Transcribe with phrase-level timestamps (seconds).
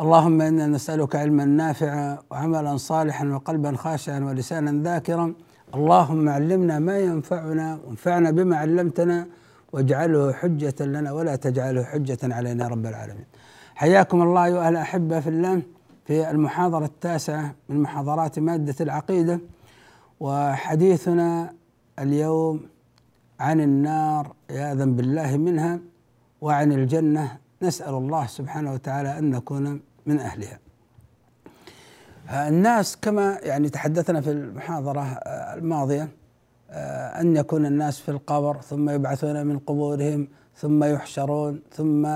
[0.00, 5.34] اللهم انا نسالك علما نافعا وعملا صالحا وقلبا خاشعا ولسانا ذاكرا
[5.74, 9.26] اللهم علمنا ما ينفعنا وانفعنا بما علمتنا
[9.72, 13.24] واجعله حجة لنا ولا تجعله حجة علينا يا رب العالمين.
[13.74, 15.62] حياكم الله ايها الاحبة في الله
[16.06, 19.40] في المحاضرة التاسعة من محاضرات مادة العقيدة
[20.20, 21.52] وحديثنا
[21.98, 22.60] اليوم
[23.40, 25.78] عن النار عياذا بالله منها
[26.40, 30.58] وعن الجنة نسأل الله سبحانه وتعالى أن نكون من أهلها
[32.48, 36.08] الناس كما يعني تحدثنا في المحاضرة آه، الماضية
[36.70, 42.08] آه، أن يكون الناس في القبر ثم يبعثون من قبورهم ثم يحشرون ثم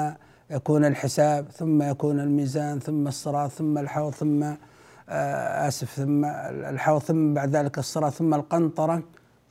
[0.51, 4.43] يكون الحساب ثم يكون الميزان ثم الصراط ثم الحوض ثم
[5.09, 9.03] آه، آسف ثم الحوض ثم بعد ذلك الصراط ثم القنطرة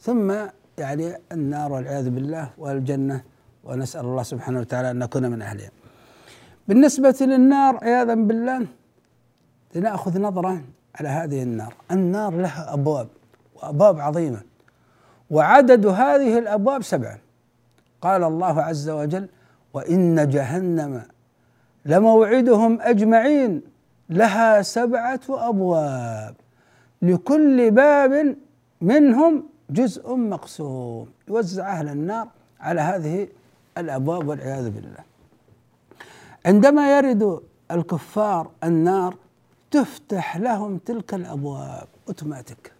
[0.01, 0.33] ثم
[0.77, 3.23] يعني النار والعياذ بالله والجنة
[3.63, 5.69] ونسأل الله سبحانه وتعالى أن نكون من أهلها
[6.69, 8.65] بالنسبة للنار عياذا بالله
[9.75, 10.61] لنأخذ نظرة
[10.99, 13.07] على هذه النار النار لها أبواب
[13.55, 14.39] وأبواب عظيمة
[15.29, 17.17] وعدد هذه الأبواب سبعة
[18.01, 19.27] قال الله عز وجل
[19.73, 21.01] وإن جهنم
[21.85, 23.61] لموعدهم أجمعين
[24.09, 26.35] لها سبعة أبواب
[27.01, 28.35] لكل باب
[28.81, 32.27] منهم جزء مقسوم يوزع أهل النار
[32.59, 33.27] على هذه
[33.77, 35.08] الأبواب والعياذ بالله
[36.45, 37.39] عندما يرد
[37.71, 39.15] الكفار النار
[39.71, 42.71] تفتح لهم تلك الابواب اوتوماتيك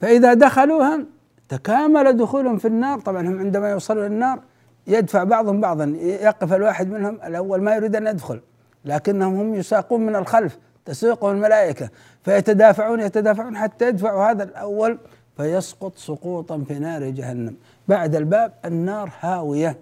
[0.00, 1.04] فاذا دخلوها
[1.48, 4.40] تكامل دخولهم في النار طبعا هم عندما يوصلوا للنار
[4.86, 8.40] يدفع بعضهم بعضا يقف الواحد منهم الاول ما يريد ان يدخل
[8.84, 11.88] لكنهم هم يساقون من الخلف تسوقهم الملائكه
[12.22, 14.98] فيتدافعون يتدافعون حتى يدفعوا هذا الاول
[15.36, 17.54] فيسقط سقوطا في نار جهنم
[17.88, 19.76] بعد الباب النار هاويه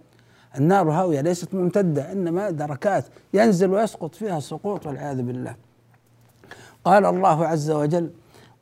[0.58, 3.04] النار هاوية ليست ممتدة إنما دركات
[3.34, 5.54] ينزل ويسقط فيها السقوط والعياذ بالله
[6.84, 8.10] قال الله عز وجل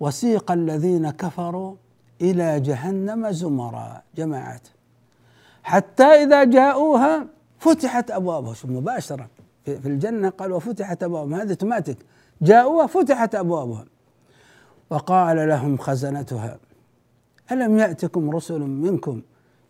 [0.01, 1.75] وسيق الذين كفروا
[2.21, 4.69] إلى جهنم زمرا جماعات
[5.63, 7.27] حتى إذا جاءوها
[7.59, 9.29] فتحت أبوابها شوف مباشرة
[9.67, 11.97] في الجنة قال وفتحت أبوابها هذه تماتك
[12.43, 13.85] جاءوها فتحت أبوابها
[14.91, 16.59] وقال لهم خزنتها
[17.53, 19.23] ألم يأتكم رسل منكم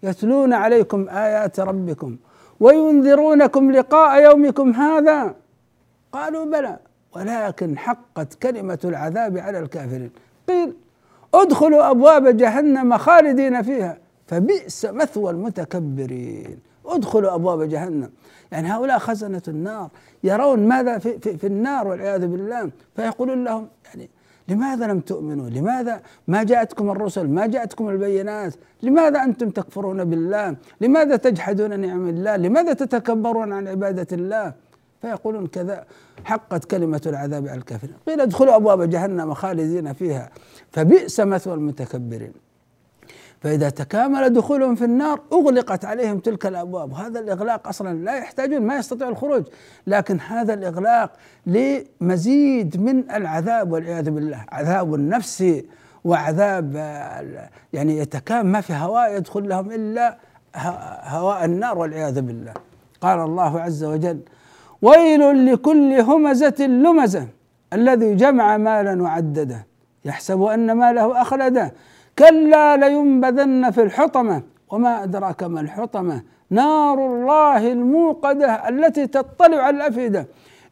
[0.03, 2.17] يتلون عليكم ايات ربكم
[2.61, 5.35] وينذرونكم لقاء يومكم هذا
[6.13, 6.79] قالوا بلى
[7.17, 10.11] ولكن حقت كلمه العذاب على الكافرين
[10.49, 10.73] قيل
[11.35, 18.11] ادخلوا ابواب جهنم خالدين فيها فبئس مثوى المتكبرين ادخلوا ابواب جهنم
[18.53, 19.89] يعني هؤلاء خزنه النار
[20.25, 24.09] يرون ماذا في, في, في النار والعياذ بالله فيقولون لهم يعني
[24.51, 31.17] لماذا لم تؤمنوا لماذا ما جاءتكم الرسل ما جاءتكم البينات لماذا أنتم تكفرون بالله لماذا
[31.17, 34.53] تجحدون نعم الله لماذا تتكبرون عن عبادة الله
[35.03, 35.85] فيقولون كذا
[36.25, 40.31] حقت كلمة العذاب على الكافرين قيل ادخلوا أبواب جهنم خالدين فيها
[40.71, 42.33] فبئس مثوى المتكبرين
[43.41, 48.77] فإذا تكامل دخولهم في النار أغلقت عليهم تلك الأبواب هذا الإغلاق أصلا لا يحتاجون ما
[48.77, 49.43] يستطيع الخروج
[49.87, 51.13] لكن هذا الإغلاق
[51.47, 55.65] لمزيد من العذاب والعياذ بالله عذاب نفسي
[56.05, 56.75] وعذاب
[57.73, 60.17] يعني يتكام ما في هواء يدخل لهم إلا
[61.11, 62.53] هواء النار والعياذ بالله
[63.01, 64.21] قال الله عز وجل
[64.83, 67.27] ويل لكل همزة لمزة
[67.73, 69.67] الذي جمع مالا وعدده
[70.05, 71.73] يحسب أن ماله أخلده
[72.21, 80.27] كلا لينبذن في الحطمة وما أدراك ما الحطمة نار الله الموقدة التي تطلع على الأفئدة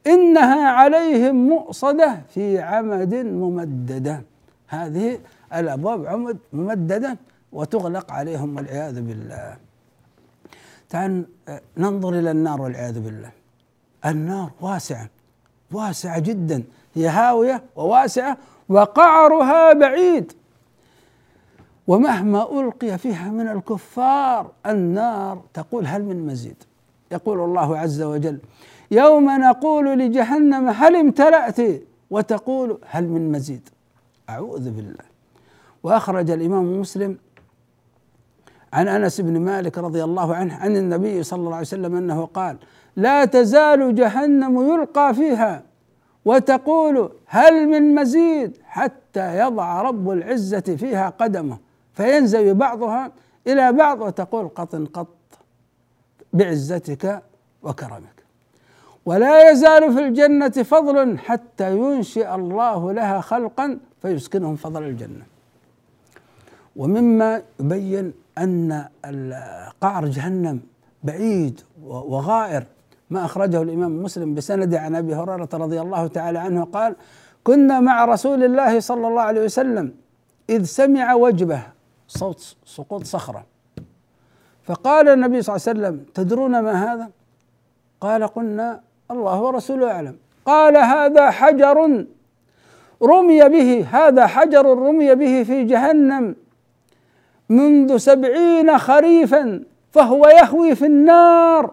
[0.07, 4.23] إنها عليهم مؤصدة في عمد ممددة
[4.69, 5.19] هذه
[5.55, 7.17] الأبواب عمد ممددة
[7.53, 9.57] وتغلق عليهم والعياذ بالله
[10.89, 13.31] تعال آه، ننظر إلى النار والعياذ بالله
[14.07, 15.07] النار واسعة
[15.73, 16.63] واسعة جدا
[16.95, 18.37] هي هاوية وواسعة
[18.69, 20.33] وقعرها بعيد
[21.89, 26.57] ومهما ألقي فيها من الكفار النار تقول هل من مزيد
[27.13, 28.39] يقول الله عز وجل
[28.91, 31.57] يوم نقول لجهنم هل امتلأت
[32.11, 33.69] وتقول هل من مزيد
[34.31, 35.05] أعوذ بالله
[35.83, 37.17] وأخرج الإمام مسلم
[38.73, 42.57] عن أنس بن مالك رضي الله عنه عن النبي صلى الله عليه وسلم أنه قال
[42.97, 45.63] لا تزال جهنم يلقى فيها
[46.25, 51.59] وتقول هل من مزيد حتى يضع رب العزة فيها قدمه
[51.99, 53.13] فينزوي بعضها
[53.47, 55.09] إلى بعض وتقول قط قط
[56.33, 57.23] بعزتك
[57.63, 58.19] وكرمك
[59.07, 65.25] ولا يزال في الجنة فضل حتى ينشئ الله لها خلقا فيسكنهم فضل الجنة
[66.77, 68.85] ومما يبين أن
[69.83, 70.61] قعر جهنم
[71.05, 72.65] بعيد وغائر
[73.11, 76.97] ما أخرجه الإمام مسلم بسند عن أبي هريرة رضي الله تعالى عنه قال
[77.45, 79.95] كنا مع رسول الله صلى الله عليه وسلم
[80.51, 81.78] إذ سمع وجبه
[82.09, 83.45] صوت سقوط صخرة
[84.65, 87.11] فقال النبي صلى الله عليه وسلم تدرون ما هذا
[88.01, 90.17] قال قلنا الله ورسوله أعلم
[90.47, 92.01] قال هذا حجر
[93.03, 96.37] رمي به هذا حجر رمي به في جهنم
[97.49, 99.63] منذ سبعين خريفا
[99.93, 101.73] فهو يهوي في النار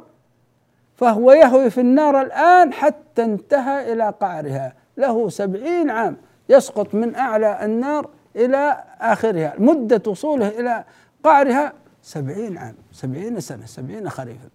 [0.98, 6.18] فهو يهوي في النار الآن حتى انتهى إلى قعرها له سبعين عام
[6.50, 10.84] يسقط من أعلى النار إلى آخرها مدة وصوله إلى
[11.24, 14.50] قعرها سبعين عام سبعين سنة سبعين خريفا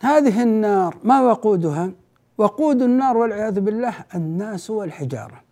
[0.00, 1.90] هذه النار ما وقودها
[2.38, 5.42] وقود النار والعياذ بالله الناس والحجارة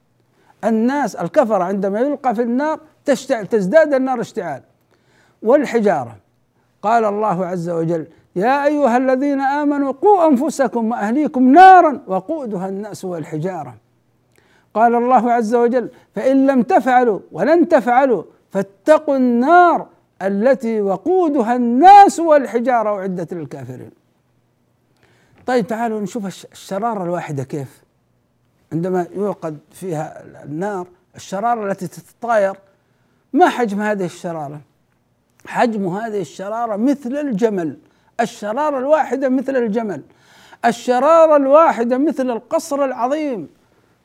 [0.64, 4.62] الناس الكفرة عندما يلقى في النار تشتعل تزداد النار اشتعال
[5.42, 6.16] والحجارة
[6.82, 8.06] قال الله عز وجل
[8.36, 13.74] يا أيها الذين آمنوا قوا أنفسكم وأهليكم نارا وقودها الناس والحجارة
[14.74, 18.22] قال الله عز وجل فان لم تفعلوا ولن تفعلوا
[18.52, 19.86] فاتقوا النار
[20.22, 23.90] التي وقودها الناس والحجاره اعدت للكافرين
[25.46, 27.82] طيب تعالوا نشوف الشراره الواحده كيف
[28.72, 30.86] عندما يوقد فيها النار
[31.16, 32.56] الشراره التي تتطاير
[33.32, 34.60] ما حجم هذه الشراره
[35.46, 37.78] حجم هذه الشراره مثل الجمل
[38.20, 40.02] الشراره الواحده مثل الجمل
[40.64, 43.48] الشراره الواحده مثل القصر العظيم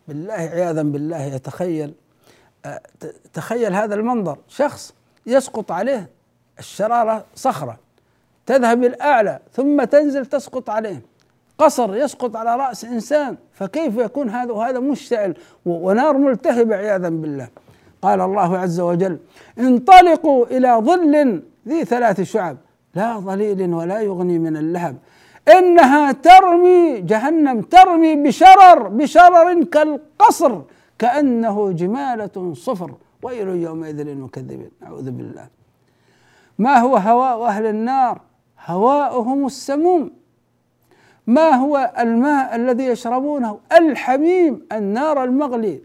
[0.07, 1.93] بالله عياذا بالله يتخيل
[2.65, 2.81] آه،
[3.33, 4.93] تخيل هذا المنظر شخص
[5.25, 6.09] يسقط عليه
[6.59, 7.79] الشرارة صخرة
[8.45, 11.01] تذهب الأعلى ثم تنزل تسقط عليه
[11.57, 15.35] قصر يسقط على رأس إنسان فكيف يكون هذا وهذا مشتعل
[15.65, 17.47] ونار ملتهبة عياذا بالله
[18.01, 19.17] قال الله عز وجل
[19.59, 22.57] انطلقوا إلى ظل ذي ثلاث شعب
[22.95, 24.97] لا ظليل ولا يغني من اللهب
[25.51, 30.61] انها ترمي جهنم ترمي بشرر بشرر كالقصر
[30.99, 32.91] كانه جماله صفر
[33.23, 35.47] ويل يومئذ للمكذبين اعوذ بالله
[36.59, 38.21] ما هو هواء اهل النار
[38.67, 40.11] هواؤهم السموم
[41.27, 45.81] ما هو الماء الذي يشربونه الحميم النار المغلي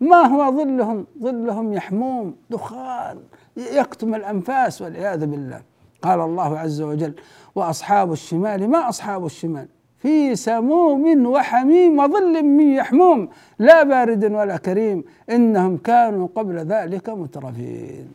[0.00, 3.18] ما هو ظلهم ظلهم يحموم دخان
[3.56, 5.62] يكتم الانفاس والعياذ بالله
[6.02, 7.14] قال الله عز وجل
[7.56, 9.66] وأصحاب الشمال ما أصحاب الشمال
[9.98, 18.08] في سموم وحميم وظل من يحموم لا بارد ولا كريم إنهم كانوا قبل ذلك مترفين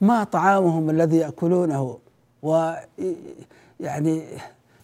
[0.00, 1.98] ما طعامهم الذي يأكلونه
[2.42, 2.72] و
[3.80, 4.22] يعني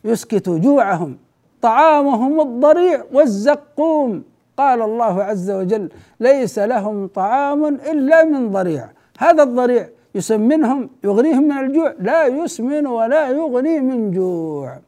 [0.04, 1.16] يسكت جوعهم
[1.62, 4.22] طعامهم الضريع والزقوم
[4.56, 5.88] قال الله عز وجل
[6.20, 8.88] ليس لهم طعام الا من ضريع
[9.18, 9.88] هذا الضريع
[10.18, 14.78] يسمنهم يغنيهم من الجوع لا يسمن ولا يغني من جوع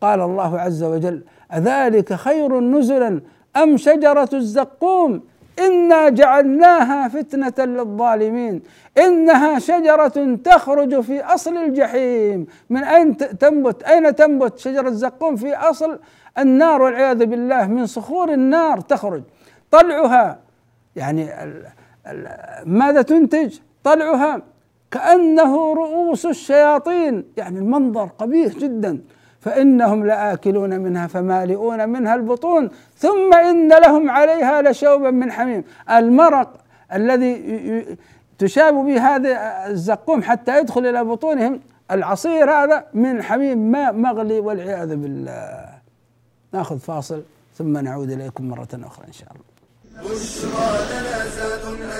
[0.00, 1.22] قال الله عز وجل
[1.54, 3.20] أذلك خير نزلا
[3.56, 5.22] أم شجرة الزقوم
[5.58, 8.62] إنا جعلناها فتنة للظالمين
[8.98, 15.98] إنها شجرة تخرج في أصل الجحيم من أين تنبت أين تنبت شجرة الزقوم في أصل
[16.38, 19.22] النار والعياذ بالله من صخور النار تخرج
[19.70, 20.38] طلعها
[20.96, 21.28] يعني
[22.66, 24.42] ماذا تنتج طلعها
[24.90, 28.98] كأنه رؤوس الشياطين يعني المنظر قبيح جدا
[29.40, 36.48] فإنهم لآكلون منها فمالئون منها البطون ثم إن لهم عليها لشوبا من حميم المرق
[36.92, 37.96] الذي
[38.38, 44.96] تشاب به هذا الزقوم حتى يدخل إلى بطونهم العصير هذا من حميم ماء مغلي والعياذ
[44.96, 45.68] بالله
[46.52, 47.22] ناخذ فاصل
[47.58, 50.66] ثم نعود إليكم مرة أخرى إن شاء الله بشرى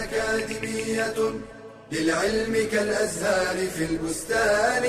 [0.02, 1.36] أكاديمية
[1.92, 4.82] للعلم كالأزهار في البستان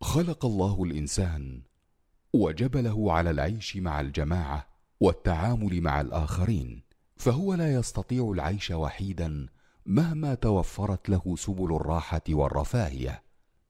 [0.00, 1.62] خلق الله الإنسان
[2.34, 4.66] وجبله على العيش مع الجماعة
[5.00, 6.82] والتعامل مع الآخرين
[7.16, 9.46] فهو لا يستطيع العيش وحيدا
[9.86, 13.22] مهما توفرت له سبل الراحة والرفاهية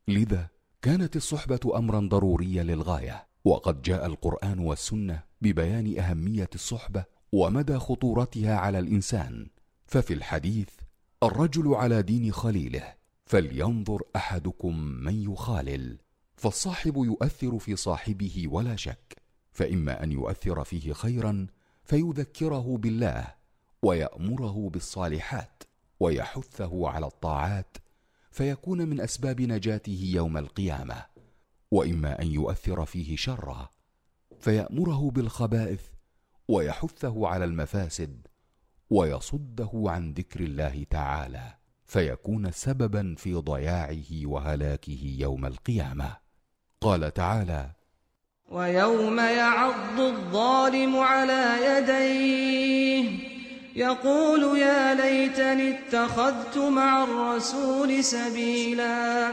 [0.09, 0.49] لذا
[0.83, 8.79] كانت الصحبة أمرا ضروريا للغاية وقد جاء القرآن والسنة ببيان أهمية الصحبة ومدى خطورتها على
[8.79, 9.47] الانسان
[9.87, 10.69] ففي الحديث
[11.23, 12.95] الرجل على دين خليله
[13.27, 15.99] فلينظر احدكم من يخالل
[16.37, 19.17] فالصاحب يؤثر في صاحبه ولا شك
[19.53, 21.47] فاما ان يؤثر فيه خيرا
[21.85, 23.27] فيذكره بالله
[23.83, 25.63] ويامره بالصالحات
[26.01, 27.77] ويحثه على الطاعات
[28.31, 31.07] فيكون من اسباب نجاته يوم القيامه
[31.71, 33.69] واما ان يؤثر فيه شرا
[34.41, 35.81] فيامره بالخبائث
[36.49, 38.27] ويحثه على المفاسد
[38.91, 41.43] ويصده عن ذكر الله تعالى
[41.87, 46.17] فيكون سببا في ضياعه وهلاكه يوم القيامه
[46.81, 47.71] قال تعالى
[48.51, 53.11] ويوم يعض الظالم على يديه
[53.77, 59.33] يقول يا ليتني اتخذت مع الرسول سبيلا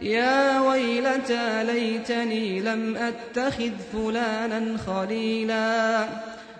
[0.00, 6.08] يا ويلتى ليتني لم اتخذ فلانا خليلا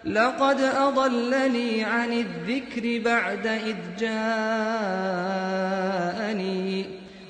[0.04, 6.84] لقد أضلني عن الذكر بعد إذ جاءني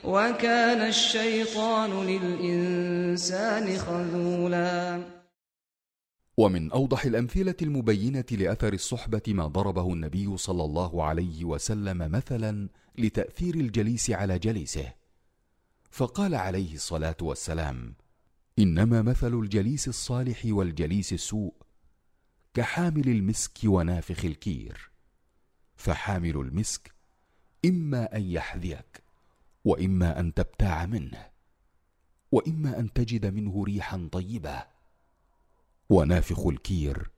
[0.05, 5.01] وكان الشيطان للإنسان خذولا
[6.39, 13.55] ومن أوضح الأمثلة المبينة لأثر الصحبة ما ضربه النبي صلى الله عليه وسلم مثلا لتأثير
[13.55, 14.87] الجليس على جليسه
[15.91, 17.95] فقال عليه الصلاة والسلام
[18.59, 21.53] إنما مثل الجليس الصالح والجليس السوء
[22.55, 24.91] كحامل المسك ونافخ الكير
[25.77, 26.95] فحامل المسك
[27.65, 29.03] اما ان يحذيك
[29.65, 31.27] واما ان تبتاع منه
[32.33, 34.65] واما ان تجد منه ريحا طيبه
[35.91, 37.11] ونافخ الكير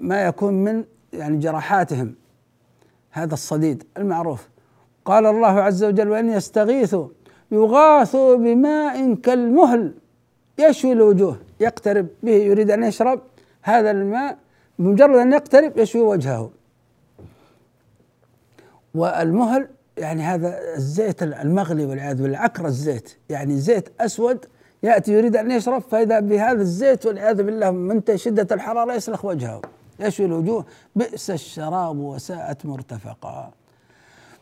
[0.00, 2.14] ما يكون من يعني جراحاتهم
[3.10, 4.48] هذا الصديد المعروف
[5.04, 7.08] قال الله عز وجل وإن يستغيثوا
[7.52, 9.94] يغاثوا بماء كالمهل
[10.58, 13.20] يشوي الوجوه يقترب به يريد أن يشرب
[13.62, 14.38] هذا الماء
[14.78, 16.50] بمجرد أن يقترب يشوي وجهه
[18.94, 24.46] والمهل يعني هذا الزيت المغلي والعياذ بالله عكر الزيت يعني زيت أسود
[24.82, 29.60] يأتي يريد أن يشرب فإذا بهذا الزيت والعياذ بالله من شدة الحرارة يسلخ وجهه
[30.00, 30.64] يشوي الوجوه
[30.96, 33.50] بئس الشراب وساءت مرتفقا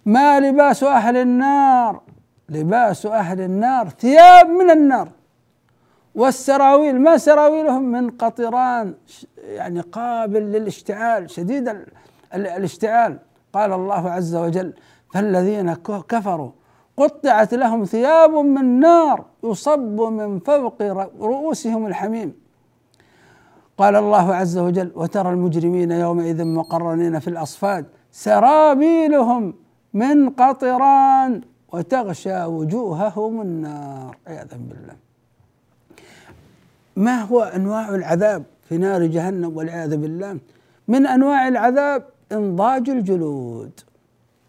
[0.07, 2.01] ما لباس أهل النار
[2.49, 5.09] لباس أهل النار ثياب من النار
[6.15, 8.95] والسراويل ما سراويلهم من قطران
[9.45, 11.77] يعني قابل للاشتعال شديد
[12.35, 13.19] الاشتعال
[13.53, 14.73] قال الله عز وجل
[15.15, 15.75] فالذين
[16.09, 16.51] كفروا
[17.09, 20.83] قطعت لهم ثياب من نار يصب من فوق
[21.23, 22.33] رؤوسهم الحميم
[23.79, 29.55] قال الله عز وجل وترى المجرمين يومئذ مقرنين في الاصفاد سرابيلهم
[29.95, 31.41] من قطران
[31.73, 34.97] وتغشى وجوههم النار عياذا بالله
[36.97, 40.39] ما هو انواع العذاب في نار جهنم والعياذ بالله
[40.89, 43.71] من انواع العذاب انضاج الجلود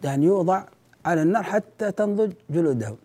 [0.03, 0.63] يعني يوضع
[1.05, 2.97] على النار حتى تنضج جلودهم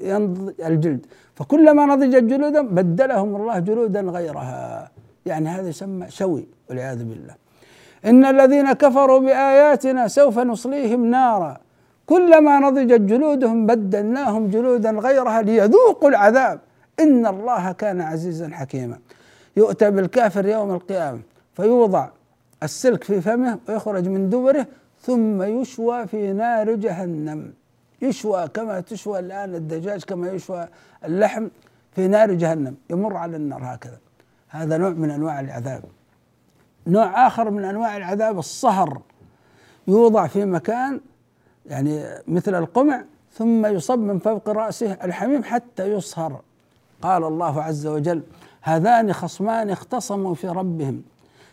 [0.00, 1.06] ينضج الجلد
[1.36, 4.90] فكلما نضجت جلودهم بدلهم الله جلودا غيرها
[5.26, 7.34] يعني هذا يسمى شوي والعياذ بالله
[8.06, 11.56] إن الذين كفروا بآياتنا سوف نصليهم نارا
[12.12, 16.58] كلما نضجت جلودهم بدلناهم جلودا غيرها ليذوقوا العذاب
[17.00, 18.98] إن الله كان عزيزا حكيما
[19.56, 21.20] يؤتى بالكافر يوم القيامة
[21.56, 22.08] فيوضع
[22.62, 24.66] السلك في فمه ويخرج من دبره
[25.02, 27.52] ثم يشوى في نار جهنم
[28.02, 30.68] يشوى كما تشوى الآن الدجاج كما يشوى
[31.04, 31.48] اللحم
[31.92, 33.98] في نار جهنم يمر على النار هكذا
[34.48, 35.84] هذا نوع من أنواع العذاب
[36.86, 39.00] نوع آخر من أنواع العذاب الصهر
[39.88, 41.00] يوضع في مكان
[41.66, 46.40] يعني مثل القمع ثم يصب من فوق رأسه الحميم حتى يصهر
[47.02, 48.22] قال الله عز وجل
[48.62, 51.02] هذان خصمان اختصموا في ربهم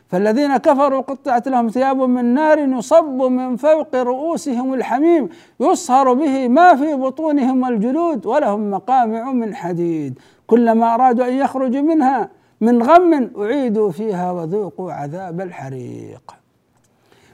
[0.09, 6.75] فالذين كفروا قطعت لهم ثياب من نار يصب من فوق رؤوسهم الحميم يصهر به ما
[6.75, 12.29] في بطونهم الجلود ولهم مقامع من حديد كلما ارادوا ان يخرجوا منها
[12.61, 16.31] من غم اعيدوا فيها وذوقوا عذاب الحريق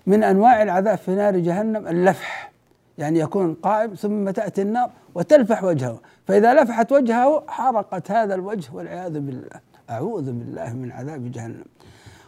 [0.08, 2.52] من انواع العذاب في نار جهنم اللفح
[2.98, 9.20] يعني يكون قائم ثم تاتي النار وتلفح وجهه فاذا لفحت وجهه حرقت هذا الوجه والعياذ
[9.20, 11.64] بالله اعوذ بالله من عذاب جهنم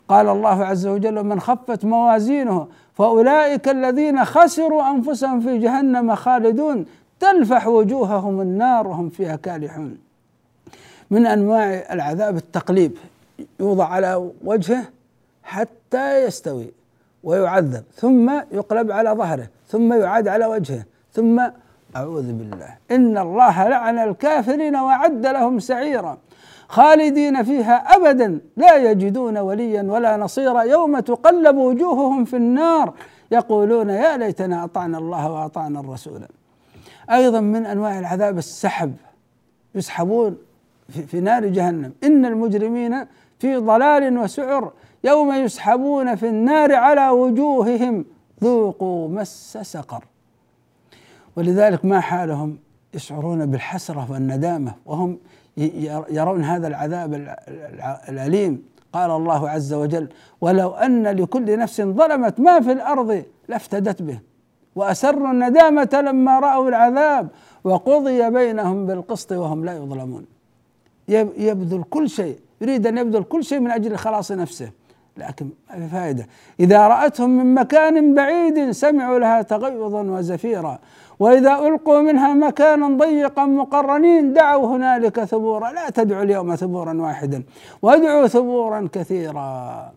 [0.10, 6.86] قال الله عز وجل ومن خفت موازينه فاولئك الذين خسروا انفسهم في جهنم خالدون
[7.20, 9.98] تلفح وجوههم النار وهم فيها كالحون
[11.12, 12.98] من انواع العذاب التقليب
[13.60, 14.84] يوضع على وجهه
[15.44, 16.72] حتى يستوي
[17.24, 20.84] ويعذب ثم يقلب على ظهره ثم يعاد على وجهه
[21.14, 21.40] ثم
[21.96, 26.18] اعوذ بالله ان الله لعن الكافرين واعد لهم سعيرا
[26.70, 32.94] خالدين فيها ابدا لا يجدون وليا ولا نصيرا يوم تقلب وجوههم في النار
[33.32, 36.22] يقولون يا ليتنا اطعنا الله واطعنا الرسول.
[37.12, 38.94] ايضا من انواع العذاب السحب
[39.76, 40.38] يسحبون
[41.08, 43.06] في نار جهنم ان المجرمين
[43.40, 44.72] في ضلال وسعر
[45.04, 48.06] يوم يسحبون في النار على وجوههم
[48.44, 50.04] ذوقوا مس سقر.
[51.36, 52.58] ولذلك ما حالهم
[52.94, 55.18] يشعرون بالحسره والندامه وهم
[56.10, 57.36] يرون هذا العذاب
[58.10, 60.08] الأليم قال الله عز وجل
[60.42, 64.20] ولو أن لكل نفس ظلمت ما في الأرض لافتدت به
[64.76, 67.28] وأسروا الندامة لما رأوا العذاب
[67.64, 70.26] وقضي بينهم بالقسط وهم لا يظلمون
[71.38, 74.70] يبذل كل شيء يريد أن يبذل كل شيء من أجل خلاص نفسه
[75.18, 76.28] لكن ما في فائدة
[76.60, 80.80] إذا رأتهم من مكان بعيد سمعوا لها تغيظا وزفيرا
[81.20, 87.44] واذا القوا منها مكانا ضيقا مقرنين دعوا هنالك ثبورا لا تدعوا اليوم ثبورا واحدا
[87.82, 89.92] وادعوا ثبورا كثيرا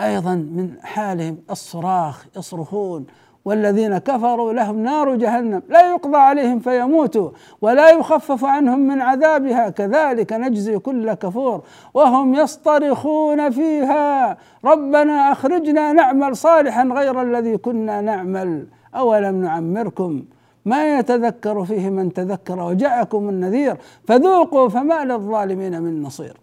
[0.00, 3.06] ايضا من حالهم الصراخ يصرخون
[3.44, 7.30] والذين كفروا لهم نار جهنم لا يقضى عليهم فيموتوا
[7.62, 11.62] ولا يخفف عنهم من عذابها كذلك نجزي كل كفور
[11.94, 18.66] وهم يصطرخون فيها ربنا اخرجنا نعمل صالحا غير الذي كنا نعمل
[18.96, 20.22] أولم نعمركم
[20.64, 23.76] ما يتذكر فيه من تذكر وجاءكم النذير
[24.08, 26.36] فذوقوا فما للظالمين من نصير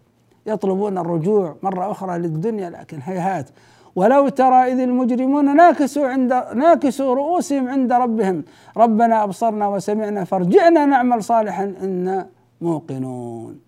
[0.46, 3.50] يطلبون الرجوع مرة أخرى للدنيا لكن هيهات
[3.96, 8.44] ولو ترى إذ المجرمون ناكسوا عند ناكسوا رؤوسهم عند ربهم
[8.76, 12.26] ربنا أبصرنا وسمعنا فارجعنا نعمل صالحا إنا
[12.60, 13.63] موقنون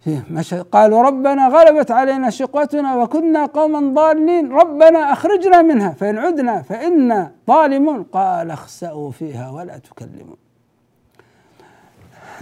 [0.00, 6.62] فيه مشهد قالوا ربنا غلبت علينا شقوتنا وكنا قوما ضالين ربنا اخرجنا منها فان عدنا
[6.62, 10.36] فانا ظالمون قال اخسأوا فيها ولا تكلمون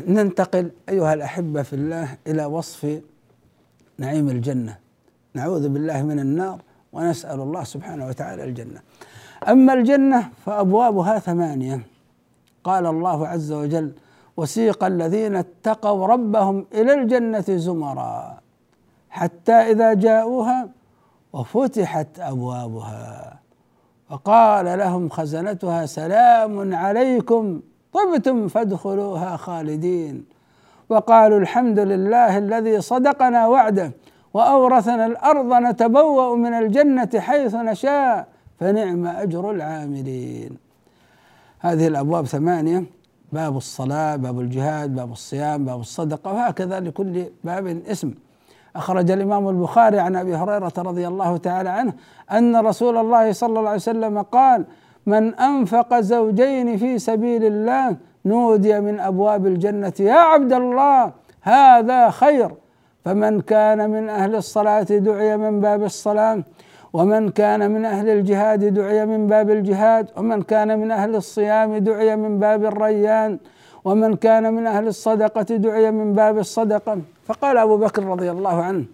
[0.09, 3.01] ننتقل ايها الاحبه في الله الى وصف
[3.99, 4.77] نعيم الجنه
[5.35, 6.59] نعوذ بالله من النار
[6.93, 8.81] ونسال الله سبحانه وتعالى الجنه
[9.49, 11.81] اما الجنه فابوابها ثمانيه
[12.65, 13.93] قال الله عز وجل
[14.39, 18.37] وسيق الذين اتقوا ربهم الى الجنه زمرا
[19.11, 20.69] حتى اذا جاءوها
[21.33, 23.39] وفتحت ابوابها
[24.11, 27.61] وقال لهم خزنتها سلام عليكم
[27.93, 30.25] طبتم فادخلوها خالدين
[30.89, 33.93] وقالوا الحمد لله الذي صدقنا وعده
[34.35, 38.27] واورثنا الارض نتبوا من الجنه حيث نشاء
[38.61, 40.57] فنعم اجر العاملين
[41.61, 42.85] هذه الابواب ثمانيه
[43.33, 48.15] باب الصلاة باب الجهاد باب الصيام باب الصدقة وهكذا لكل باب اسم
[48.77, 51.93] أخرج الإمام البخاري عن أبي هريرة رضي الله تعالى عنه
[52.33, 54.65] أن رسول الله صلى الله عليه وسلم قال
[55.07, 61.13] من أنفق زوجين في سبيل الله نودي من أبواب الجنة يا عبد الله
[61.43, 62.55] هذا خير
[63.05, 66.43] فمن كان من أهل الصلاة دعي من باب الصلاة
[66.93, 72.17] ومن كان من أهل الجهاد دعي من باب الجهاد ومن كان من أهل الصيام دعي
[72.17, 73.39] من باب الريان
[73.85, 78.85] ومن كان من أهل الصدقة دعي من باب الصدقة فقال أبو بكر رضي الله عنه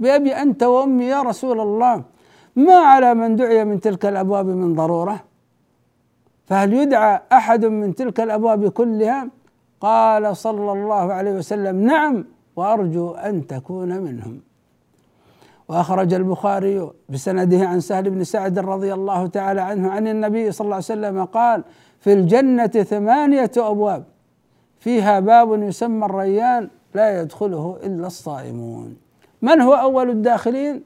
[0.00, 2.02] بأبي أنت وأمي يا رسول الله
[2.56, 5.20] ما على من دعي من تلك الأبواب من ضرورة
[6.46, 9.28] فهل يدعى أحد من تلك الأبواب كلها
[9.80, 12.24] قال صلى الله عليه وسلم نعم
[12.56, 14.40] وأرجو أن تكون منهم
[15.70, 20.74] واخرج البخاري بسنده عن سهل بن سعد رضي الله تعالى عنه عن النبي صلى الله
[20.76, 21.64] عليه وسلم قال
[22.00, 24.04] في الجنه ثمانيه ابواب
[24.78, 28.96] فيها باب يسمى الريان لا يدخله الا الصائمون
[29.42, 30.82] من هو اول الداخلين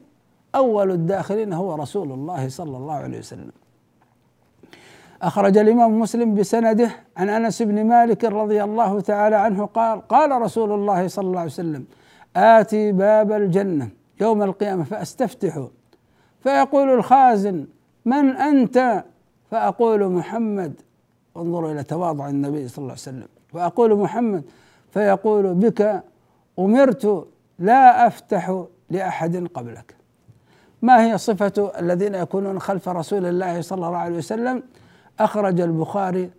[0.55, 3.51] اول الداخلين هو رسول الله صلى الله عليه وسلم
[5.21, 10.71] اخرج الامام مسلم بسنده عن انس بن مالك رضي الله تعالى عنه قال قال رسول
[10.71, 11.85] الله صلى الله عليه وسلم
[12.35, 13.87] اتي باب الجنه
[14.21, 15.67] يوم القيامة فأستفتح
[16.43, 17.67] فيقول الخازن
[18.05, 19.03] من أنت
[19.51, 20.73] فأقول محمد
[21.37, 24.43] انظروا إلى تواضع النبي صلى الله عليه وسلم فأقول محمد
[24.93, 26.03] فيقول بك
[26.59, 27.25] أمرت
[27.59, 29.95] لا أفتح لأحد قبلك
[30.81, 34.63] ما هي صفة الذين يكونون خلف رسول الله صلى الله عليه وسلم
[35.19, 36.29] أخرج البخاري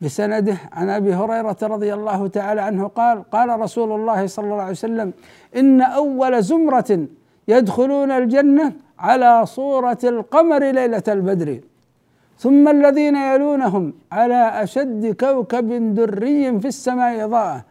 [0.00, 4.70] بسنده عن ابي هريره رضي الله تعالى عنه قال قال رسول الله صلى الله عليه
[4.70, 5.12] وسلم
[5.56, 7.06] ان اول زمره
[7.48, 11.60] يدخلون الجنه على صوره القمر ليله البدر
[12.38, 17.64] ثم الذين يلونهم على اشد كوكب دري في السماء اضاءه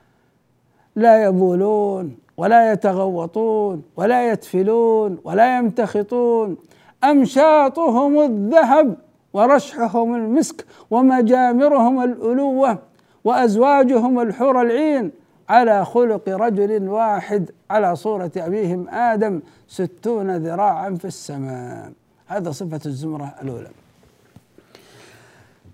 [0.96, 6.58] لا يبولون ولا يتغوطون ولا يتفلون ولا يمتخطون
[7.04, 8.96] امشاطهم الذهب
[9.34, 12.80] ورشحهم المسك ومجامرهم الألوة
[13.24, 15.12] وأزواجهم الحور العين
[15.50, 21.92] على خلق رجل واحد على صورة أبيهم آدم ستون ذراعا في السماء
[22.28, 23.70] هذا صفة الزمرة الأولى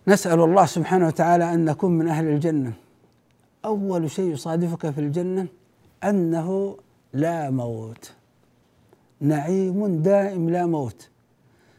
[0.07, 2.71] نسأل الله سبحانه وتعالى أن نكون من أهل الجنة
[3.65, 5.47] أول شيء يصادفك في الجنة
[6.03, 6.77] أنه
[7.13, 8.11] لا موت
[9.21, 11.09] نعيم دائم لا موت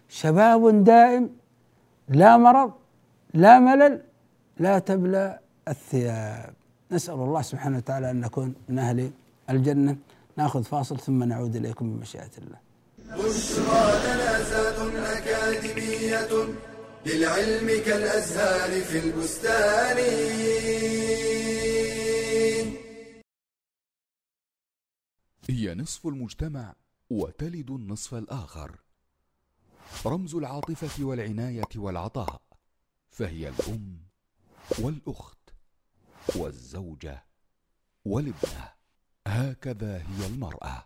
[0.09, 1.31] شباب دائم
[2.09, 2.73] لا مرض
[3.35, 4.03] لا ملل
[4.61, 5.39] لا تبلى
[5.69, 6.55] الثياب
[6.91, 9.11] نسأل الله سبحانه وتعالى أن نكون من أهل
[9.51, 9.97] الجنة
[10.37, 12.59] ناخذ فاصل ثم نعود إليكم بمشيئة الله
[13.13, 16.47] بشرى جنازات أكاديمية
[17.07, 19.97] للعلم كالأزهار في البستان
[25.51, 26.75] هي نصف المجتمع
[27.11, 28.73] وتلد النصف الآخر
[30.07, 32.41] رمز العاطفه والعنايه والعطاء
[33.11, 33.99] فهي الام
[34.79, 35.39] والاخت
[36.37, 37.27] والزوجه
[38.05, 38.71] والابنه
[39.27, 40.85] هكذا هي المراه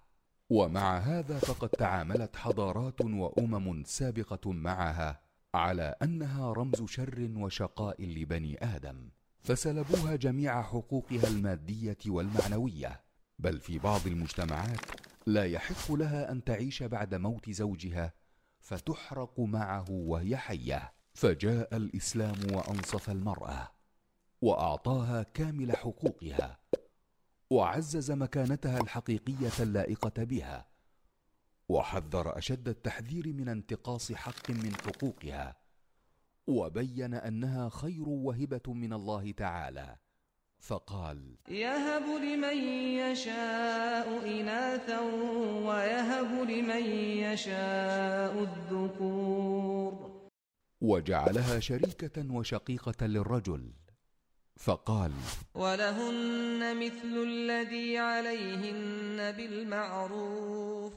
[0.50, 5.20] ومع هذا فقد تعاملت حضارات وامم سابقه معها
[5.54, 9.10] على انها رمز شر وشقاء لبني ادم
[9.40, 13.00] فسلبوها جميع حقوقها الماديه والمعنويه
[13.38, 14.78] بل في بعض المجتمعات
[15.26, 18.19] لا يحق لها ان تعيش بعد موت زوجها
[18.60, 23.72] فتحرق معه وهي حيه فجاء الاسلام وانصف المراه
[24.40, 26.58] واعطاها كامل حقوقها
[27.50, 30.66] وعزز مكانتها الحقيقيه اللائقه بها
[31.68, 35.56] وحذر اشد التحذير من انتقاص حق من حقوقها
[36.46, 39.96] وبين انها خير وهبه من الله تعالى
[40.60, 42.58] فقال يهب لمن
[42.98, 44.98] يشاء إناثا
[45.68, 46.84] ويهب لمن
[47.20, 50.10] يشاء الذكور
[50.80, 53.70] وجعلها شريكة وشقيقة للرجل
[54.56, 55.12] فقال
[55.54, 60.92] ولهن مثل الذي عليهن بالمعروف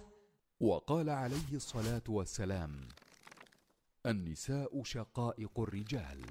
[0.60, 2.82] وقال عليه الصلاة والسلام
[4.06, 6.21] النساء شقائق الرجال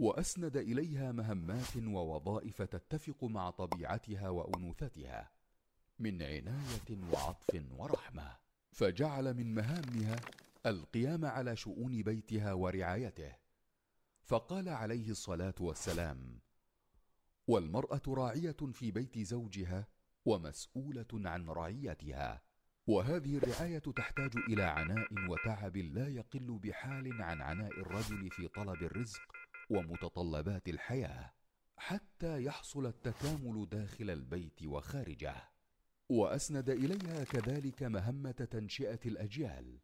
[0.00, 5.30] واسند اليها مهمات ووظائف تتفق مع طبيعتها وانوثتها
[5.98, 8.36] من عنايه وعطف ورحمه
[8.72, 10.16] فجعل من مهامها
[10.66, 13.32] القيام على شؤون بيتها ورعايته
[14.22, 16.40] فقال عليه الصلاه والسلام
[17.46, 19.86] والمراه راعيه في بيت زوجها
[20.24, 22.42] ومسؤوله عن رعيتها
[22.86, 29.32] وهذه الرعايه تحتاج الى عناء وتعب لا يقل بحال عن عناء الرجل في طلب الرزق
[29.70, 31.32] ومتطلبات الحياه
[31.76, 35.34] حتى يحصل التكامل داخل البيت وخارجه
[36.08, 39.80] واسند اليها كذلك مهمه تنشئه الاجيال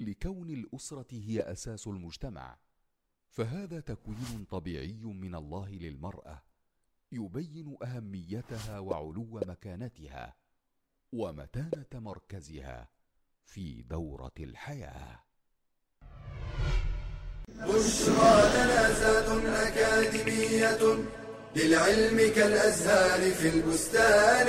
[0.00, 2.58] لكون الاسره هي اساس المجتمع
[3.28, 6.42] فهذا تكوين طبيعي من الله للمراه
[7.12, 10.36] يبين اهميتها وعلو مكانتها
[11.12, 12.88] ومتانه مركزها
[13.44, 15.24] في دوره الحياه
[17.58, 19.24] بشرى جنازات
[19.66, 20.78] أكاديمية
[21.56, 24.46] للعلم كالأزهار في البستان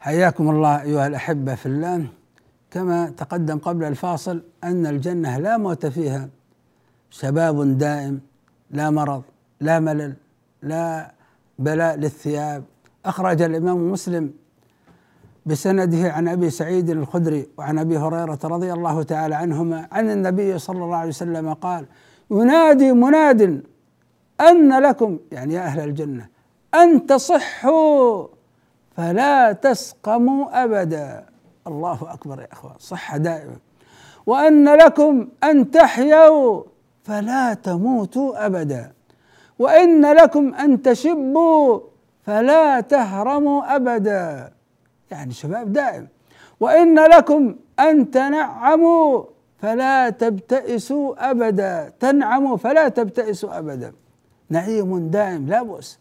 [0.00, 2.06] حياكم الله أيها الأحبة في الله
[2.70, 6.28] كما تقدم قبل الفاصل أن الجنة لا موت فيها
[7.10, 8.20] شباب دائم
[8.70, 9.22] لا مرض
[9.60, 10.14] لا ملل
[10.62, 11.14] لا
[11.58, 12.64] بلاء للثياب
[13.04, 14.30] أخرج الإمام مسلم
[15.48, 20.84] بسنده عن ابي سعيد الخدري وعن ابي هريره رضي الله تعالى عنهما عن النبي صلى
[20.84, 21.86] الله عليه وسلم قال
[22.30, 23.62] ينادي مناد
[24.40, 26.28] ان لكم يعني يا اهل الجنه
[26.74, 28.26] ان تصحوا
[28.96, 31.24] فلا تسقموا ابدا
[31.66, 33.56] الله اكبر يا اخوان صحه دائما
[34.26, 36.62] وان لكم ان تحيوا
[37.04, 38.92] فلا تموتوا ابدا
[39.58, 41.80] وان لكم ان تشبوا
[42.22, 44.50] فلا تهرموا ابدا
[45.10, 46.06] يعني شباب دائم
[46.60, 49.24] وإن لكم أن تنعموا
[49.58, 53.92] فلا تبتئسوا أبدا تنعموا فلا تبتئسوا أبدا
[54.50, 55.98] نعيم دائم لا بؤس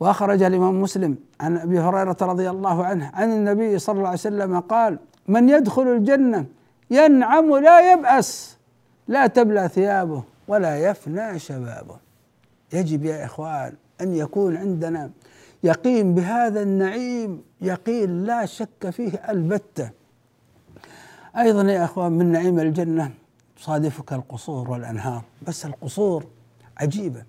[0.00, 4.60] وأخرج الإمام مسلم عن أبي هريرة رضي الله عنه عن النبي صلى الله عليه وسلم
[4.60, 6.44] قال من يدخل الجنة
[6.90, 8.56] ينعم لا يبأس
[9.08, 11.96] لا تبلى ثيابه ولا يفنى شبابه
[12.72, 15.10] يجب يا إخوان أن يكون عندنا
[15.62, 19.90] يقين بهذا النعيم يقين لا شك فيه البته
[21.38, 23.10] ايضا يا اخوان من نعيم الجنه
[23.56, 26.24] تصادفك القصور والانهار بس القصور
[26.78, 27.22] عجيبه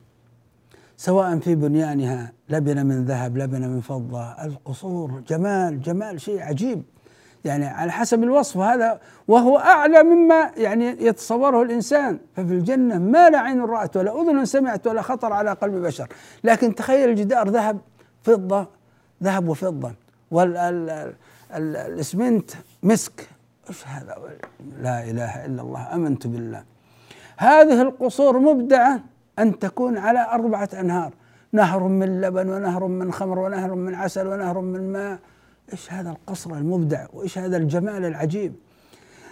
[0.98, 6.84] سواء في بنيانها لبنه من ذهب لبنه من فضه القصور جمال جمال شيء عجيب
[7.46, 13.38] يعني على حسب الوصف هذا وهو اعلى مما يعني يتصوره الانسان ففي الجنه ما لا
[13.40, 16.08] عين رات ولا اذن سمعت ولا خطر على قلب بشر
[16.44, 17.78] لكن تخيل الجدار ذهب
[18.30, 18.68] فضة
[19.24, 19.92] ذهب وفضة
[20.32, 22.52] والاسمنت
[22.84, 23.28] مسك
[23.70, 24.16] ايش هذا
[24.82, 26.64] لا اله الا الله امنت بالله
[27.38, 29.00] هذه القصور مبدعه
[29.40, 31.12] ان تكون على اربعه انهار
[31.52, 35.20] نهر من لبن ونهر من خمر ونهر من عسل ونهر من ماء
[35.74, 38.56] ايش هذا القصر المبدع وايش هذا الجمال العجيب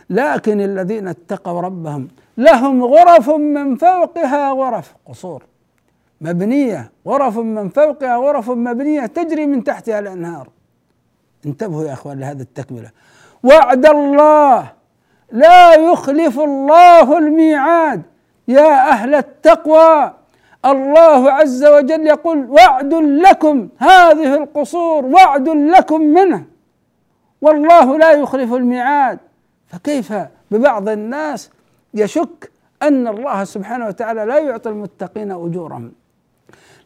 [0.09, 2.07] لكن الذين اتقوا ربهم
[2.37, 5.43] لهم غرف من فوقها غرف قصور
[6.21, 10.49] مبنية غرف من فوقها غرف مبنية تجري من تحتها الأنهار
[11.45, 12.89] انتبهوا يا أخوان لهذه التكملة
[13.43, 14.71] وعد الله
[15.31, 18.01] لا يخلف الله الميعاد
[18.47, 20.13] يا أهل التقوى
[20.65, 26.43] الله عز وجل يقول وعد لكم هذه القصور وعد لكم منه
[27.41, 29.19] والله لا يخلف الميعاد
[29.67, 30.13] فكيف
[30.51, 31.49] ببعض الناس
[31.93, 32.51] يشك
[32.81, 35.91] ان الله سبحانه وتعالى لا يعطي المتقين اجورهم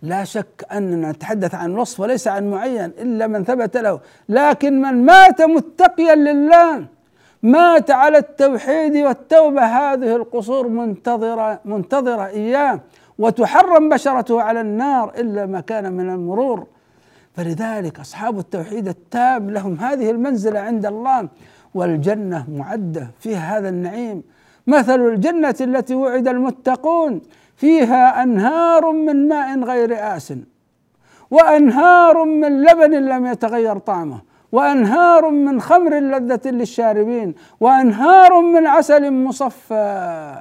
[0.01, 5.05] لا شك أننا نتحدث عن وصف وليس عن معين إلا من ثبت له لكن من
[5.05, 6.85] مات متقيا لله
[7.43, 12.79] مات على التوحيد والتوبة هذه القصور منتظرة منتظرة إياه
[13.19, 16.67] وتحرم بشرته على النار إلا ما كان من المرور
[17.35, 21.27] فلذلك أصحاب التوحيد التام لهم هذه المنزلة عند الله
[21.73, 24.23] والجنة معدة فيها هذا النعيم
[24.67, 27.21] مثل الجنة التي وعد المتقون
[27.61, 30.41] فيها انهار من ماء غير آسن
[31.31, 34.21] وانهار من لبن لم يتغير طعمه
[34.51, 40.35] وانهار من خمر لذة للشاربين وانهار من عسل مصفى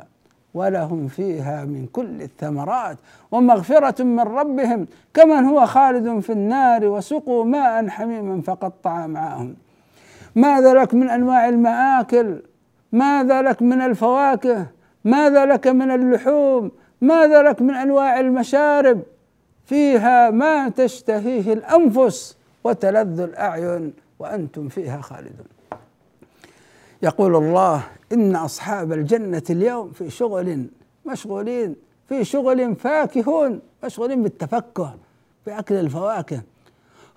[0.55, 2.97] ولهم فيها من كل الثمرات
[3.31, 9.55] ومغفرة من ربهم كمن هو خالد في النار وسقوا ماء حميما فقطع معهم
[10.35, 12.37] ماذا لك من انواع المآكل
[12.93, 14.67] ماذا لك من الفواكه
[15.05, 16.71] ماذا لك من اللحوم
[17.01, 19.03] ماذا لك من انواع المشارب
[19.67, 25.47] فيها ما تشتهيه الانفس وتلذ الاعين وانتم فيها خالدون
[27.03, 27.83] يقول الله
[28.13, 30.65] ان اصحاب الجنه اليوم في شغل
[31.07, 31.77] مشغولين
[32.09, 34.95] في شغل فاكهون مشغولين بالتفكه
[35.47, 36.41] باكل الفواكه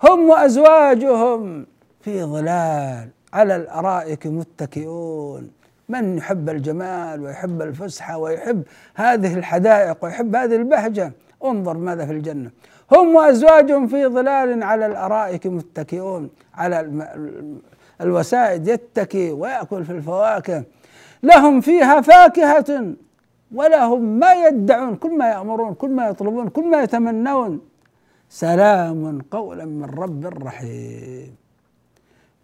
[0.02, 1.66] هم وازواجهم
[2.00, 5.50] في ظلال على الارائك متكئون
[5.88, 8.62] من يحب الجمال ويحب الفسحة ويحب
[8.94, 11.12] هذه الحدائق ويحب هذه البهجة
[11.44, 12.50] انظر ماذا في الجنة
[12.92, 16.92] هم وأزواجهم في ظلال على الأرائك متكئون على
[18.00, 20.64] الوسائد يتكي ويأكل في الفواكه
[21.22, 22.94] لهم فيها فاكهة
[23.54, 27.60] ولهم ما يدعون كل ما يأمرون كل ما يطلبون كل ما يتمنون
[28.28, 31.34] سلام قولا من رب رحيم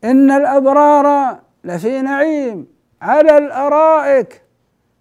[0.04, 2.66] إن الأبرار لفي نعيم
[3.02, 4.40] على الارائك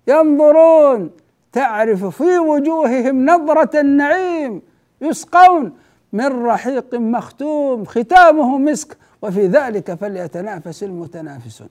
[0.07, 1.09] ينظرون
[1.51, 4.62] تعرف في وجوههم نظره النعيم
[5.01, 5.73] يسقون
[6.13, 11.69] من رحيق مختوم ختامه مسك وفي ذلك فليتنافس المتنافسون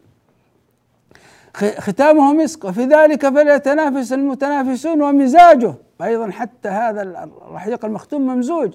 [1.78, 7.02] ختامه مسك وفي ذلك فليتنافس المتنافسون ومزاجه ايضا حتى هذا
[7.46, 8.74] الرحيق المختوم ممزوج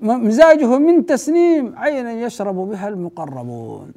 [0.00, 3.92] مزاجه من تسنيم عينا يشرب بها المقربون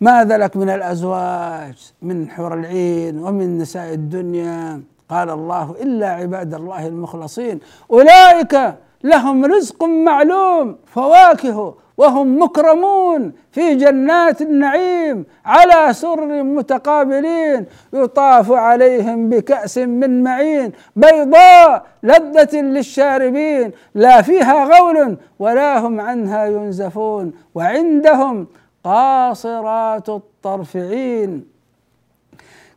[0.00, 6.86] ماذا لك من الأزواج من حور العين ومن نساء الدنيا قال الله إلا عباد الله
[6.86, 7.60] المخلصين
[7.92, 8.58] أولئك
[9.04, 19.78] لهم رزق معلوم فواكه وهم مكرمون في جنات النعيم على سرر متقابلين يطاف عليهم بكأس
[19.78, 28.46] من معين بيضاء لذة للشاربين لا فيها غول ولا هم عنها ينزفون وعندهم
[28.86, 31.44] قاصرات الطرفعين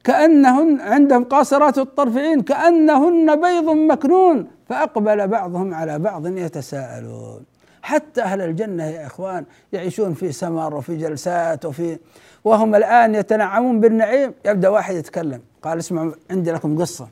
[0.03, 7.43] كأنهن عندهم قاصرات الطرفعين كأنهن بيض مكنون فأقبل بعضهم على بعض يتساءلون
[7.81, 11.97] حتى أهل الجنة يا إخوان يعيشون في سمر وفي جلسات وفي
[12.43, 17.07] وهم الآن يتنعمون بالنعيم يبدأ واحد يتكلم قال اسمعوا عندي لكم قصة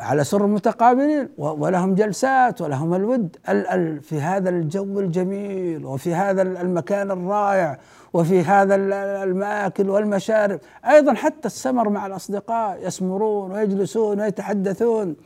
[0.00, 3.36] على سر متقابلين ولهم جلسات ولهم الود
[4.02, 7.78] في هذا الجو الجميل وفي هذا المكان الرائع
[8.14, 8.74] وفي هذا
[9.24, 15.16] المآكل والمشارب أيضا حتى السمر مع الأصدقاء يسمرون ويجلسون ويتحدثون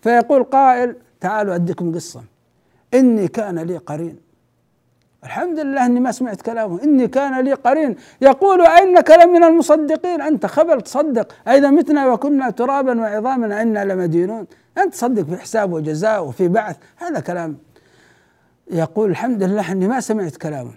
[0.00, 2.22] فيقول قائل تعالوا أديكم قصة
[2.94, 4.31] إني كان لي قرين
[5.24, 10.46] الحمد لله اني ما سمعت كلامه اني كان لي قرين يقول انك لمن المصدقين انت
[10.46, 14.46] خبل تصدق اذا متنا وكنا ترابا وعظاما انا لمدينون
[14.78, 17.56] انت تصدق في حساب وجزاء وفي بعث هذا كلام
[18.70, 20.70] يقول الحمد لله اني ما سمعت كلامه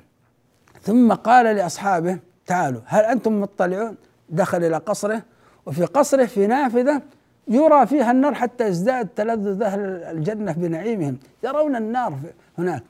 [0.83, 3.95] ثم قال لاصحابه تعالوا هل انتم مطلعون
[4.29, 5.21] دخل الى قصره
[5.65, 7.01] وفي قصره في نافذه
[7.47, 12.13] يرى فيها النار حتى يزداد تلذذ اهل الجنه بنعيمهم يرون النار
[12.57, 12.83] هناك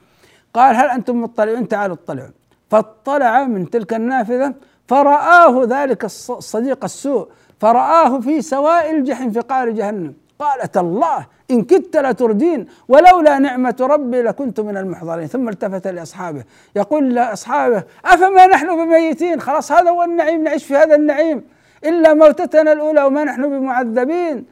[0.55, 2.29] قال هل أنتم مطلعون تعالوا اطلعوا
[2.69, 4.53] فاطلع من تلك النافذة
[4.87, 7.27] فرآه ذلك الصديق السوء
[7.59, 14.21] فرآه في سواء الجحيم في قعر جهنم قالت الله إن كدت لتردين ولولا نعمة ربي
[14.21, 16.43] لكنت من المحضرين ثم التفت لأصحابه
[16.75, 21.43] يقول لأصحابه أفما نحن بميتين خلاص هذا هو النعيم نعيش في هذا النعيم
[21.85, 24.45] إلا موتتنا الأولى وما نحن بمعذبين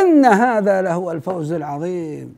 [0.00, 2.36] إن هذا لهو الفوز العظيم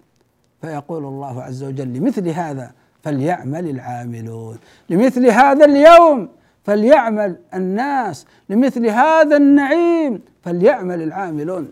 [0.62, 2.70] فيقول الله عز وجل لمثل هذا
[3.07, 4.59] فليعمل العاملون
[4.90, 6.29] لمثل هذا اليوم
[6.64, 11.69] فليعمل الناس لمثل هذا النعيم فليعمل العاملون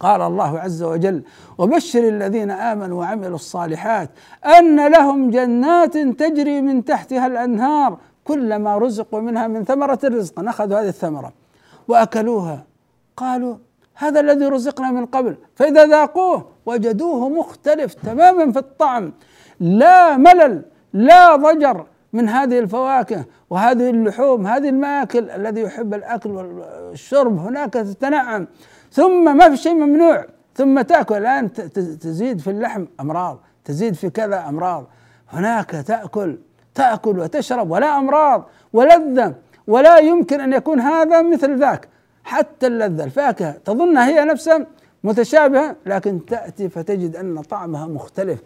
[0.00, 1.22] قال الله عز وجل
[1.58, 4.10] وبشر الذين امنوا وعملوا الصالحات
[4.58, 10.88] ان لهم جنات تجري من تحتها الانهار كلما رزقوا منها من ثمره رزقا اخذوا هذه
[10.88, 11.32] الثمره
[11.88, 12.64] واكلوها
[13.16, 13.56] قالوا
[13.94, 19.12] هذا الذي رزقنا من قبل فاذا ذاقوه وجدوه مختلف تماما في الطعم
[19.60, 27.38] لا ملل لا ضجر من هذه الفواكه وهذه اللحوم هذه المآكل الذي يحب الأكل والشرب
[27.38, 28.46] هناك تتنعم
[28.92, 31.52] ثم ما في شيء ممنوع ثم تأكل الآن
[32.00, 34.86] تزيد في اللحم أمراض تزيد في كذا أمراض
[35.30, 36.38] هناك تأكل
[36.74, 39.34] تأكل وتشرب ولا أمراض ولذة
[39.66, 41.88] ولا يمكن أن يكون هذا مثل ذاك
[42.24, 44.66] حتى اللذة الفاكهة تظنها هي نفسها
[45.04, 48.40] متشابهة لكن تأتي فتجد أن طعمها مختلف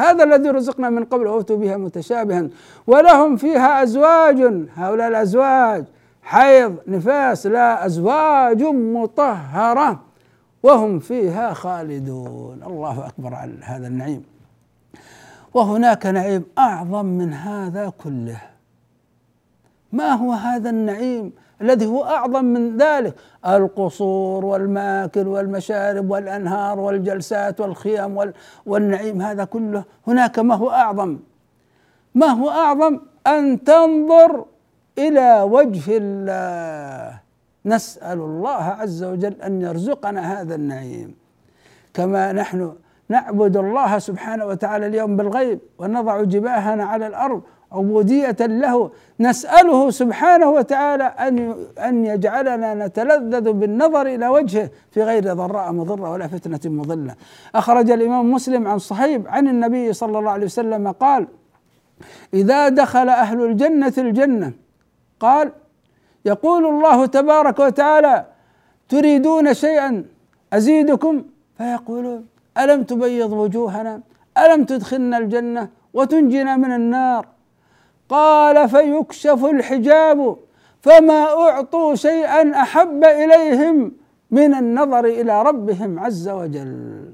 [0.00, 2.48] هذا الذي رزقنا من قبل أوتوا بها متشابها
[2.86, 4.40] ولهم فيها أزواج
[4.74, 5.84] هؤلاء الأزواج
[6.22, 10.00] حيض نفاس لا أزواج مطهرة
[10.62, 14.24] وهم فيها خالدون الله أكبر على هذا النعيم
[15.54, 18.38] وهناك نعيم أعظم من هذا كله
[19.92, 23.14] ما هو هذا النعيم الذي هو اعظم من ذلك
[23.46, 28.32] القصور والماكل والمشارب والانهار والجلسات والخيام
[28.66, 31.18] والنعيم هذا كله هناك ما هو اعظم
[32.14, 34.44] ما هو اعظم ان تنظر
[34.98, 37.20] الى وجه الله
[37.66, 41.14] نسال الله عز وجل ان يرزقنا هذا النعيم
[41.94, 42.72] كما نحن
[43.08, 48.90] نعبد الله سبحانه وتعالى اليوم بالغيب ونضع جباهنا على الارض عبودية له
[49.20, 56.26] نسأله سبحانه وتعالى أن أن يجعلنا نتلذذ بالنظر إلى وجهه في غير ضراء مضرة ولا
[56.26, 57.14] فتنة مضلة
[57.54, 61.26] أخرج الإمام مسلم عن صحيب عن النبي صلى الله عليه وسلم قال
[62.34, 64.52] إذا دخل أهل الجنة الجنة
[65.20, 65.52] قال
[66.24, 68.24] يقول الله تبارك وتعالى
[68.88, 70.04] تريدون شيئا
[70.52, 71.22] أزيدكم
[71.58, 72.26] فيقولون
[72.58, 74.00] ألم تبيض وجوهنا
[74.38, 77.26] ألم تدخلنا الجنة وتنجنا من النار
[78.10, 80.36] قال فيكشف الحجاب
[80.80, 83.92] فما اعطوا شيئا احب اليهم
[84.30, 87.12] من النظر الى ربهم عز وجل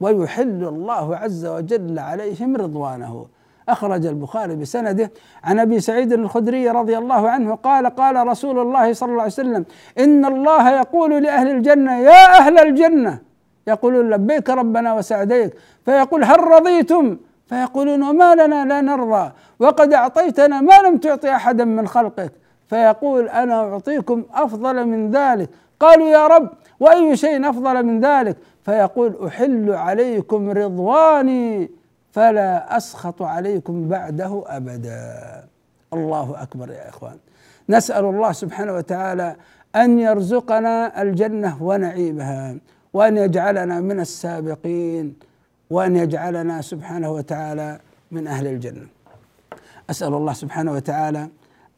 [0.00, 3.26] ويحل الله عز وجل عليهم رضوانه
[3.68, 5.10] اخرج البخاري بسنده
[5.44, 9.64] عن ابي سعيد الخدري رضي الله عنه قال قال رسول الله صلى الله عليه وسلم
[9.98, 13.18] ان الله يقول لاهل الجنه يا اهل الجنه
[13.66, 15.54] يقولون لبيك ربنا وسعديك
[15.86, 17.16] فيقول هل رضيتم
[17.50, 22.32] فيقولون وما لنا لا نرضى وقد اعطيتنا ما لم تعطي احدا من خلقك
[22.66, 29.16] فيقول انا اعطيكم افضل من ذلك قالوا يا رب واي شيء افضل من ذلك فيقول
[29.26, 31.70] احل عليكم رضواني
[32.12, 35.00] فلا اسخط عليكم بعده ابدا
[35.92, 37.16] الله اكبر يا اخوان
[37.68, 39.36] نسال الله سبحانه وتعالى
[39.76, 42.56] ان يرزقنا الجنه ونعيمها
[42.94, 45.29] وان يجعلنا من السابقين
[45.70, 48.86] وأن يجعلنا سبحانه وتعالى من أهل الجنة
[49.90, 51.28] أسأل الله سبحانه وتعالى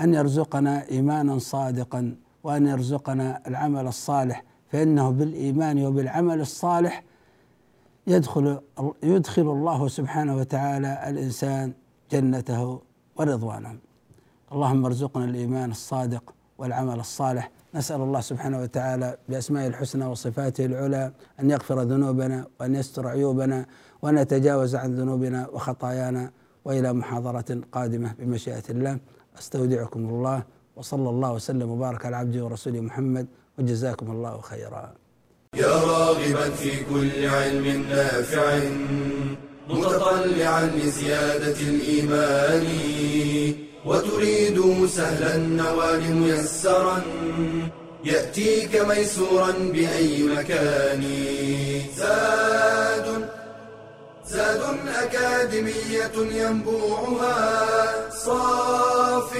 [0.00, 7.02] أن يرزقنا إيمانا صادقا وأن يرزقنا العمل الصالح فإنه بالإيمان وبالعمل الصالح
[8.06, 8.60] يدخل
[9.02, 11.72] يدخل الله سبحانه وتعالى الإنسان
[12.12, 12.80] جنته
[13.16, 13.76] ورضوانه
[14.52, 21.50] اللهم ارزقنا الإيمان الصادق والعمل الصالح نسأل الله سبحانه وتعالى بأسمائه الحسنى وصفاته العلى أن
[21.50, 23.66] يغفر ذنوبنا وأن يستر عيوبنا
[24.02, 26.30] وأن يتجاوز عن ذنوبنا وخطايانا
[26.64, 28.98] وإلى محاضرة قادمة بمشيئة الله
[29.38, 30.42] أستودعكم الله
[30.76, 33.26] وصلى الله وسلم وبارك على عبده ورسوله محمد
[33.58, 34.92] وجزاكم الله خيرا
[35.54, 38.60] يا راغبا في كل علم نافع
[39.68, 42.66] متطلعا لزيادة الإيمان
[43.86, 47.02] وتريد سهلا النوال ميسرا
[48.04, 51.04] يأتيك ميسورا بأي مكان
[51.96, 53.28] زاد
[54.26, 54.62] زاد
[55.02, 57.34] أكاديمية ينبوعها
[58.10, 59.38] صاف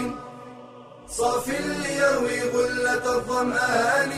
[1.09, 4.11] صاف ليروي غلة الظمآن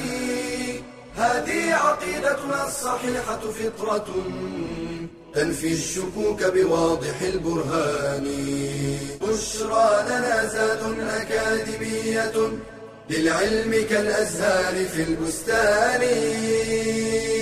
[1.17, 4.07] هذه عقيدتنا الصحيحة فطرة
[5.35, 8.25] تنفي الشكوك بواضح البرهان
[9.23, 12.51] بشرى لنا زاد أكاديمية
[13.11, 17.34] للعلم كالأزهار في البستان